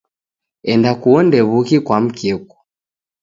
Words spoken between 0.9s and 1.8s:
kuonda w'uki